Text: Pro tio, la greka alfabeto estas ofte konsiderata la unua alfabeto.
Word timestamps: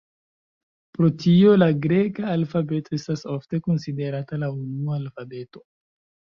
Pro 0.97 1.09
tio, 1.23 1.51
la 1.63 1.67
greka 1.83 2.23
alfabeto 2.37 2.95
estas 2.99 3.23
ofte 3.35 3.61
konsiderata 3.69 4.41
la 4.45 4.51
unua 4.57 4.99
alfabeto. 5.03 5.65